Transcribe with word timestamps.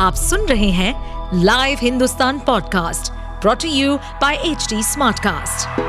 आप 0.00 0.14
सुन 0.14 0.40
रहे 0.40 0.70
हैं 0.70 0.92
live 1.44 1.78
Hindustan 1.80 2.38
podcast 2.38 3.12
brought to 3.40 3.68
you 3.68 3.96
by 3.96 4.34
H 4.34 4.68
Smartcast. 4.74 5.80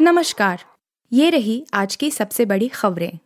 नमस्कार। 0.00 0.64
ये 1.12 1.30
रही 1.30 1.66
आज 1.74 1.96
की 1.96 2.10
सबसे 2.10 2.44
बड़ी 2.44 2.68
खबरें। 2.68 3.18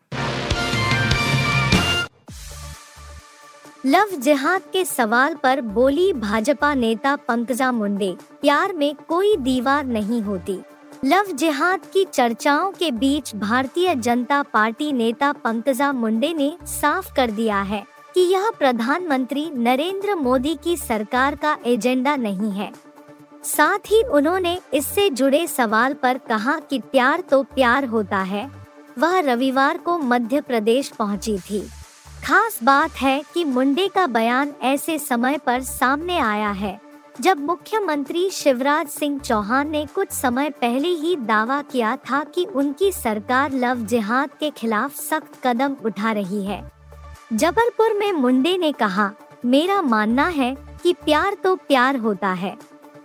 लव 3.86 4.06
जिहाद 4.18 4.60
के 4.72 4.84
सवाल 4.84 5.34
पर 5.34 5.60
बोली 5.60 6.12
भाजपा 6.12 6.74
नेता 6.74 7.16
पंकजा 7.16 7.72
मुंडे। 7.72 8.16
प्यार 8.40 8.72
में 8.72 8.94
कोई 9.08 9.36
दीवार 9.36 9.84
नहीं 9.84 10.22
होती। 10.22 10.58
लव 11.04 11.24
जिहाद 11.34 11.80
की 11.92 12.04
चर्चाओं 12.04 12.72
के 12.72 12.90
बीच 12.90 13.36
भारतीय 13.36 13.94
जनता 13.94 14.42
पार्टी 14.42 14.92
नेता 14.92 15.32
पंकजा 15.32 15.92
मुंडे 15.92 16.34
ने 16.34 16.56
साफ़ 16.62 17.14
कर 17.14 17.30
दिया 17.30 17.62
है। 17.62 17.92
कि 18.14 18.20
यह 18.22 18.50
प्रधानमंत्री 18.50 19.50
नरेंद्र 19.54 20.14
मोदी 20.14 20.54
की 20.64 20.76
सरकार 20.76 21.34
का 21.34 21.56
एजेंडा 21.66 22.16
नहीं 22.16 22.50
है। 22.50 22.72
साथ 23.44 23.90
ही 23.90 24.02
उन्होंने 24.04 24.58
इससे 24.74 25.08
जुड़े 25.10 25.46
सवाल 25.46 25.94
पर 25.94 26.18
कहा 26.18 26.58
कि 26.60 26.78
प्यार 26.82 27.20
तो 27.20 27.42
प्यार 27.44 27.84
होता 27.84 28.18
है। 28.18 28.50
वह 28.98 29.18
रविवार 29.20 29.78
को 29.78 29.96
मध्य 29.98 30.40
प्रदेश 30.40 30.88
पहुँची 30.88 31.38
थी। 31.40 31.60
खास 32.24 32.58
बात 32.62 32.90
है 32.92 33.22
कि 33.34 33.44
मुंडे 33.44 33.86
का 33.88 34.06
बयान 34.06 34.52
ऐसे 34.62 34.98
समय 34.98 35.38
पर 35.38 35.62
सामने 35.62 36.18
आया 36.18 36.50
है, 36.50 36.80
जब 37.20 37.40
मुख्यमंत्री 37.40 38.28
शिवराज 38.30 38.88
सिंह 38.88 39.18
चौहान 39.20 39.70
ने 39.70 39.84
कुछ 39.94 40.10
समय 40.10 40.50
पहले 40.50 40.88
ही 40.88 41.14
दावा 41.16 41.60
किया 41.62 41.96
था 42.10 42.22
कि 42.24 42.44
उनकी 42.44 42.92
सरकार 42.92 43.52
लव 43.54 43.84
जिहाद 43.86 44.30
के 44.40 44.50
खिलाफ 44.50 44.94
सख्त 45.00 45.40
कदम 45.44 45.76
उठा 45.84 46.12
रही 46.12 46.44
है। 46.44 46.62
जबलपुर 47.32 47.92
में 47.94 48.12
मुंडे 48.12 48.56
ने 48.56 48.72
कहा, 48.72 49.10
मेरा 49.44 49.80
मानना 49.82 50.26
है 50.28 50.56
कि 50.82 50.92
प्यार 50.92 51.34
तो 51.34 51.54
प्यार 51.56 51.96
होता 51.96 52.28
है। 52.28 52.56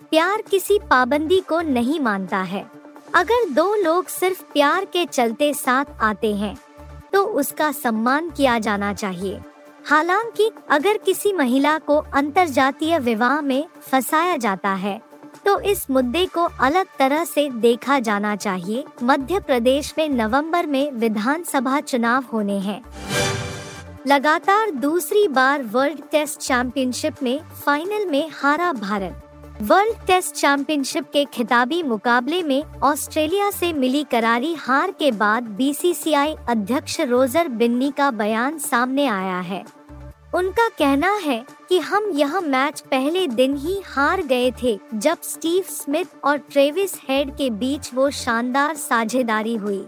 प्यार 0.09 0.41
किसी 0.41 0.79
पाबंदी 0.89 1.39
को 1.39 1.59
नहीं 1.61 1.99
मानता 1.99 2.37
है। 2.37 2.65
अगर 3.13 3.49
दो 3.49 3.75
लोग 3.75 4.07
सिर्फ़ 4.07 4.43
प्यार 4.43 4.85
के 4.85 5.05
चलते 5.05 5.53
साथ 5.53 5.85
आते 6.01 6.35
हैं 6.35 6.55
तो 7.13 7.23
उसका 7.23 7.71
सम्मान 7.71 8.29
किया 8.29 8.59
जाना 8.59 8.93
चाहिए। 8.93 9.39
हालाँकि, 9.89 10.51
अगर 10.69 10.97
किसी 10.97 11.33
महिला 11.33 11.77
को 11.79 11.97
अंतरजातीय 12.13 12.99
विवाह 12.99 13.41
में 13.41 13.67
फंसाया 13.81 14.37
जाता 14.37 14.69
है 14.69 15.01
तो 15.45 15.59
इस 15.59 15.89
मुद्दे 15.91 16.25
को 16.25 16.43
अलग 16.59 16.85
तरह 16.99 17.23
से 17.25 17.49
देखा 17.49 17.99
जाना 17.99 18.35
चाहिए। 18.35 18.83
मध्य 19.03 19.39
प्रदेश 19.39 19.93
में 19.97 20.09
नवंबर 20.09 20.65
में 20.65 20.91
विधानसभा 20.91 21.79
चुनाव 21.79 22.23
होने 22.33 22.57
हैं। 22.59 23.16
लगातार 24.07 24.69
दूसरी 24.71 25.27
बार 25.27 25.63
वर्ल्ड 25.63 26.01
टेस्ट 26.11 26.39
चैंपियनशिप 26.39 27.15
में 27.23 27.39
फाइनल 27.65 28.05
में 28.05 28.29
हारा 28.33 28.71
भारत। 28.73 29.57
वर्ल्ड 29.61 29.95
टेस्ट 30.07 30.35
चैंपियनशिप 30.35 31.09
के 31.13 31.23
खिताबी 31.25 31.81
मुकाबले 31.83 32.41
में 32.43 32.63
ऑस्ट्रेलिया 32.83 33.49
से 33.51 33.73
मिली 33.73 34.03
करारी 34.03 34.53
हार 34.55 34.91
के 34.91 35.11
बाद 35.11 35.43
बीसीसीआई 35.43 36.35
अध्यक्ष 36.49 36.99
रोजर 37.01 37.47
बिन्नी 37.47 37.91
का 37.91 38.09
बयान 38.11 38.57
सामने 38.59 39.07
आया 39.07 39.39
है। 39.39 39.63
उनका 40.35 40.69
कहना 40.69 41.11
है 41.15 41.43
कि 41.69 41.79
हम 41.79 42.09
यह 42.11 42.39
मैच 42.39 42.81
पहले 42.81 43.27
दिन 43.27 43.57
ही 43.57 43.81
हार 43.85 44.21
गए 44.21 44.51
थे, 44.63 44.79
जब 44.93 45.21
स्टीव 45.21 45.63
स्मिथ 45.69 46.15
और 46.23 46.37
ट्रेविस 46.37 46.95
हेड 47.09 47.35
के 47.35 47.49
बीच 47.49 47.93
वो 47.93 48.09
शानदार 48.09 48.75
साझेदारी 48.75 49.55
हुई। 49.55 49.85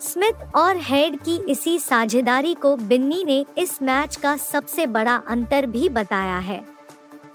स्मिथ 0.00 0.56
और 0.56 0.76
हेड 0.78 1.18
की 1.18 1.36
इसी 1.48 1.78
साझेदारी 1.78 2.54
को 2.54 2.76
बिन्नी 2.76 3.22
ने 3.24 3.44
इस 3.58 3.80
मैच 3.82 4.16
का 4.16 4.36
सबसे 4.36 4.86
बड़ा 4.86 5.14
अंतर 5.28 5.66
भी 5.66 5.88
बताया 5.88 6.38
है। 6.38 6.64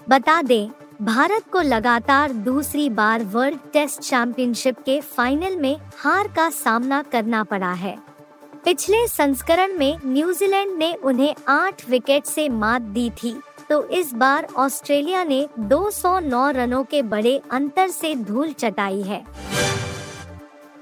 बता 0.08 0.40
दें, 0.42 0.68
भारत 1.02 1.44
को 1.52 1.60
लगातार 1.60 2.32
दूसरी 2.32 2.88
बार 2.90 3.24
वर्ल्ड 3.24 3.58
टेस्ट 3.72 4.00
चैंपियनशिप 4.00 4.80
के 4.80 5.00
फाइनल 5.00 5.56
में 5.56 5.76
हार 5.98 6.28
का 6.28 6.48
सामना 6.50 7.02
करना 7.02 7.42
पड़ा 7.44 7.72
है। 7.72 7.96
पिछले 8.64 9.06
संस्करण 9.08 9.78
में 9.78 9.98
न्यूजीलैंड 10.06 10.76
ने 10.78 10.92
उन्हें 10.94 11.34
आठ 11.48 11.88
विकेट 11.90 12.24
से 12.24 12.48
मात 12.48 12.82
दी 12.82 13.08
थी 13.22 13.34
तो 13.70 13.82
इस 13.88 14.12
बार 14.14 14.46
ऑस्ट्रेलिया 14.56 15.24
ने 15.24 15.46
209 15.58 16.48
रनों 16.50 16.82
के 16.84 17.02
बड़े 17.02 17.40
अंतर 17.50 17.88
से 17.88 18.14
धूल 18.14 18.52
चटाई 18.52 19.02
है। 19.02 19.24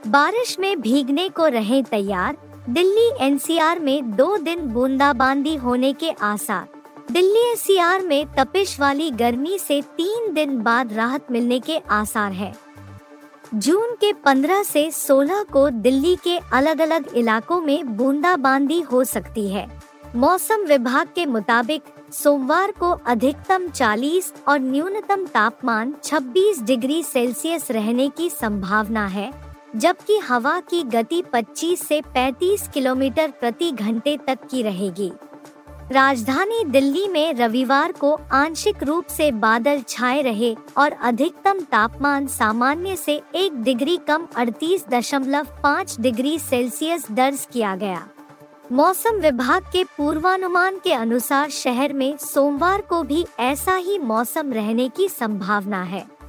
बारिश 0.07 0.59
में 0.59 0.81
भीगने 0.81 1.29
को 1.29 1.47
रहे 1.47 1.83
तैयार, 1.83 2.37
दिल्ली 2.69 3.11
एनसीआर 3.21 3.79
में 3.79 4.17
दो 4.17 4.37
दिन 4.37 4.61
बूंदाबांदी 4.61 5.55
होने 5.57 5.93
के 5.93 6.11
आसार। 6.11 6.69
दिल्ली 7.11 7.51
एनसीआर 7.51 8.03
में 8.03 8.27
तपिश 8.35 8.81
वाली 8.81 9.11
गर्मी 9.11 9.59
से 9.59 9.83
तीन 9.83 10.35
दिन 10.35 10.63
बाद 10.63 10.93
राहत 10.93 11.27
मिलने 11.31 11.61
के 11.61 11.79
आसार 11.79 12.33
है। 12.33 12.55
जून 13.55 13.95
के 13.95 14.13
15 14.13 14.63
से 14.63 14.91
16 14.91 15.43
को 15.43 15.71
दिल्ली 15.71 16.17
के 16.17 16.39
अलग 16.53 16.81
अलग 16.81 17.09
इलाकों 17.15 17.61
में 17.61 17.97
बूंदाबांदी 17.97 18.81
हो 18.81 19.05
सकती 19.05 19.49
है। 19.49 19.83
मौसम 20.17 20.65
विभाग 20.65 21.09
के 21.15 21.27
मुताबिक, 21.27 21.83
सोमवार 22.13 22.71
को 22.71 22.91
अधिकतम 22.91 23.69
40 23.69 24.33
और 24.49 24.59
न्यूनतम 24.59 25.27
तापमान 25.27 25.95
26 26.05 26.63
डिग्री 26.63 27.03
सेल्सियस 27.03 27.71
रहने 27.71 28.09
की 28.09 28.31
संभावना 28.31 29.07
है। 29.07 29.50
जबकि 29.77 30.19
हवा 30.19 30.61
की 30.61 30.83
गति 30.83 31.23
25 31.35 31.77
से 31.77 32.03
35 32.17 32.69
किलोमीटर 32.69 33.31
प्रति 33.31 33.73
घंटे 33.73 34.19
तक 34.27 34.39
की 34.51 34.63
रहेगी। 34.63 35.13
राजधानी 35.93 36.65
दिल्ली 36.65 37.09
में 37.09 37.35
रविवार 37.35 37.93
को 37.93 38.21
आंशिक 38.33 38.83
रूप 38.83 39.07
से 39.07 39.33
बादल 39.33 39.83
छाए 39.89 40.23
रहे 40.23 40.57
और 40.77 40.93
अधिकतम 40.93 41.61
तापमान 41.61 42.27
सामान्य 42.27 42.97
से 42.97 43.23
एक 43.35 43.63
डिग्री 43.63 43.97
कम 43.97 44.27
38.5 44.39 46.01
डिग्री 46.01 46.39
सेल्सियस 46.39 47.11
दर्ज 47.11 47.49
किया 47.53 47.77
गया। 47.77 48.09
मौसम 48.73 49.17
विभाग 49.17 49.63
के 49.63 49.85
पूर्वानुमान 49.85 50.79
के 50.85 50.93
अनुसार 50.93 51.51
शहर 51.51 51.93
में 51.93 52.17
सोमवार 52.17 52.81
को 52.81 53.03
भी 53.03 53.27
ऐसा 53.41 53.75
ही 53.75 53.99
मौसम 53.99 54.53
रहने 54.53 54.89
की 54.89 55.09
संभावना 55.09 55.83
है। 55.83 56.20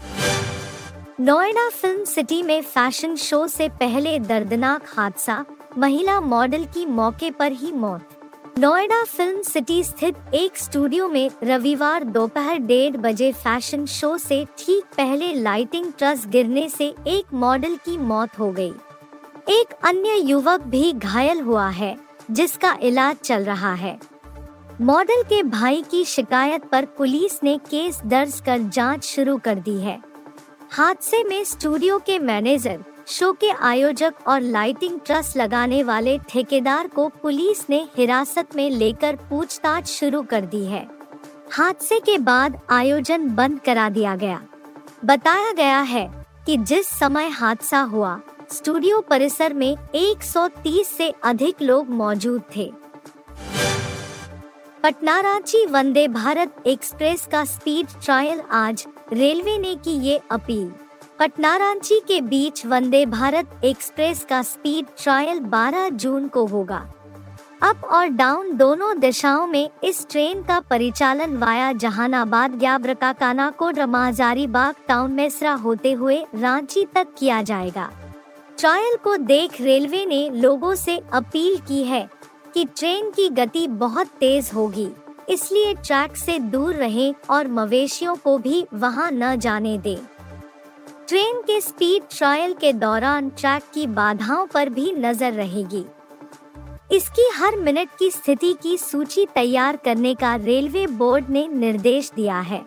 नोएडा 1.22 1.68
फ़िल्म 1.70 2.04
सिटी 2.04 2.42
में 2.44 2.62
फ़ैशन 2.62 3.16
शो 3.16 3.48
से 3.48 3.68
पहले 3.70 4.18
दर्दनाक 4.20 4.86
हादसा, 4.88 5.46
महिला 5.78 6.20
मॉडल 6.22 6.66
की 6.66 6.86
मौके 6.86 7.30
पर 7.32 7.52
ही 7.52 7.72
मौत। 7.72 8.56
नोएडा 8.60 9.04
फ़िल्म 9.04 9.42
सिटी 9.42 9.84
स्थित 9.84 10.16
एक 10.34 10.58
स्टूडियो 10.58 11.10
में 11.10 11.30
रविवार 11.44 12.04
दोपहर 12.04 12.58
डेढ़ 12.58 12.98
बजे 12.98 13.32
फ़ैशन 13.34 13.86
शो 13.86 14.18
से 14.18 14.46
ठीक 14.58 14.84
पहले 14.98 15.34
लाइटिंग 15.34 15.92
ट्रस 15.98 16.26
गिरने 16.28 16.70
से 16.70 16.96
एक 17.08 17.34
मॉडल 17.34 17.76
की 17.76 17.98
मौत 17.98 18.40
हो 18.40 18.52
गई। 18.52 18.74
एक 19.50 19.80
अन्य 19.84 20.20
युवक 20.20 20.62
भी 20.62 20.94
घायल 20.94 21.42
हुआ 21.42 21.70
है, 21.70 21.98
जिसका 22.32 22.78
इलाज 22.82 23.16
चल 23.24 23.44
रहा 23.44 23.74
है। 23.74 24.00
मॉडल 24.82 25.24
के 25.24 25.44
भाई 25.44 25.84
की 25.92 26.06
शिकायत 26.06 26.66
पर 26.66 26.86
पुलिस 26.86 27.44
ने 27.44 27.58
केस 27.58 28.02
दर्ज 28.06 28.40
कर 28.40 28.60
जाँच 28.60 29.04
शुरू 29.04 29.38
कर 29.38 29.56
दी 29.56 29.80
है। 29.80 30.11
हादसे 30.74 31.24
में 31.24 31.44
स्टूडियो 31.44 31.98
के 32.00 32.20
मैनेजर, 32.20 32.84
शो 33.08 33.32
के 33.34 33.50
आयोजक 33.50 34.14
और 34.28 34.42
लाइटिंग 34.42 35.00
ट्रस्ट 35.06 35.38
लगाने 35.38 35.84
वाले 35.84 36.18
ठेकेदार 36.30 36.88
को 36.88 37.08
पुलिस 37.10 37.70
ने 37.70 37.88
हिरासत 37.98 38.56
में 38.56 38.70
लेकर 38.70 39.16
पूछताछ 39.16 39.88
शुरू 39.88 40.22
कर 40.22 40.42
दी 40.42 40.66
है। 40.66 40.88
हादसे 41.52 42.00
के 42.00 42.18
बाद 42.18 42.60
आयोजन 42.70 43.28
बंद 43.30 43.60
करा 43.60 43.90
दिया 43.90 44.16
गया। 44.16 44.42
बताया 45.06 45.52
गया 45.52 45.80
है 45.80 46.26
कि 46.46 46.58
जिस 46.58 46.88
समय 46.88 47.28
हादसा 47.30 47.82
हुआ, 47.82 48.20
स्टूडियो 48.52 49.02
परिसर 49.02 49.54
में 49.54 49.78
130 49.96 50.88
से 50.88 51.14
अधिक 51.24 51.62
लोग 51.62 51.90
मौजूद 51.90 52.42
थे। 52.56 52.72
पटना 54.84 55.20
रांची 55.20 55.66
वंदे 55.66 56.08
भारत 56.08 56.64
एक्सप्रेस 56.68 57.28
का 57.32 57.46
स्पीड 57.46 57.88
ट्रायल 58.04 58.42
आज 58.52 58.88
रेलवे 59.14 59.58
ने 59.58 59.76
की 59.76 59.92
ये 59.92 60.22
अपील। 60.32 60.72
पटना 61.20 61.58
रांची 61.58 62.00
के 62.08 62.22
बीच 62.22 62.66
वंदे 62.66 63.06
भारत 63.06 63.62
एक्सप्रेस 63.64 64.26
का 64.30 64.42
स्पीड 64.42 64.86
ट्रायल 65.04 65.40
12 65.40 65.90
जून 65.90 66.28
को 66.28 66.46
होगा। 66.46 66.94
अप 67.62 67.82
और 67.86 68.08
डाउन 68.08 68.58
दोनों 68.58 69.00
दिशाओं 69.00 69.48
में 69.48 69.70
इस 69.84 70.08
ट्रेन 70.10 70.44
का 70.44 70.60
परिचालन 70.60 71.38
वाया 71.38 71.72
जहानाबाद 71.72 72.52
ग्याब्रका 72.52 73.14
कानाकोड 73.14 73.80
हजारीबाग 73.80 74.76
टाउन 74.88 75.12
मेसरा 75.12 75.54
होते 75.54 75.92
हुए 75.92 76.26
रांची 76.36 76.86
तक 76.86 77.08
किया 77.18 77.42
जाएगा। 77.42 77.92
ट्रायल 78.60 78.98
को 79.04 79.18
देख 79.18 79.62
रेलवे 79.62 80.06
ने 80.06 80.30
लोगों 80.30 80.76
से 80.76 81.02
अपील 81.14 81.58
की 81.58 81.84
है 81.84 82.10
कि 82.54 82.66
ट्रेन 82.66 83.10
की 83.10 83.30
गति 83.30 83.68
बहुत 83.68 84.08
तेज 84.08 84.52
होगी। 84.56 84.90
इसलिए 85.32 85.74
ट्रैक 85.74 86.16
से 86.18 86.38
दूर 86.40 86.76
रहें 86.76 87.14
और 87.30 87.48
मवेशियों 87.48 88.16
को 88.16 88.38
भी 88.38 88.66
वहाँ 88.74 89.10
न 89.12 89.36
जाने 89.36 89.78
दें। 89.78 89.98
ट्रेन 91.08 91.42
के 91.42 91.60
स्पीड 91.62 92.04
ट्रायल 92.12 92.54
के 92.54 92.74
दौरान 92.74 93.30
ट्रैक 93.30 93.64
की 93.74 93.88
बाधाओं 93.88 94.46
पर 94.48 94.70
भी 94.70 94.92
नज़र 94.92 95.34
रहेगी। 95.34 95.86
इसकी 96.92 97.30
हर 97.36 97.56
मिनट 97.56 97.90
की 98.00 98.10
स्थिति 98.12 98.54
की 98.54 98.78
सूची 98.78 99.26
तैयार 99.26 99.76
करने 99.76 100.14
का 100.16 100.36
रेलवे 100.36 100.86
बोर्ड 100.88 101.30
ने 101.30 101.48
निर्देश 101.48 102.12
दिया 102.16 102.40
है। 102.40 102.62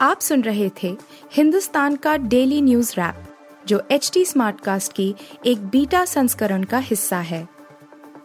आप 0.00 0.20
सुन 0.20 0.42
रहे 0.42 0.70
थे 0.82 0.96
हिंदुस्तान 1.32 1.96
का 1.96 2.16
डेली 2.16 2.60
न्यूज़ 2.60 2.92
रैप, 2.92 3.24
जो 3.66 3.82
एच 3.90 4.10
टी 4.14 4.24
कास्ट 4.36 4.92
की 4.92 5.14
एक 5.46 5.66
बीटा 5.66 6.04
संस्करण 6.04 6.64
का 6.64 6.78
हिस्सा 6.78 7.18
है। 7.20 7.46